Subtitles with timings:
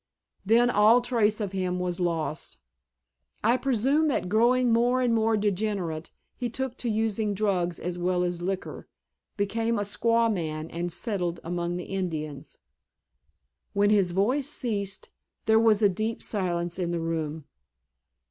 [0.43, 2.57] Then all trace of him was lost.
[3.43, 8.23] I presume that growing more and more degenerate he took to using drugs as well
[8.23, 8.87] as liquor,
[9.37, 12.57] became a squaw man and settled among the Indians."
[13.73, 15.11] When his voice ceased
[15.45, 17.45] there was deep silence in the room.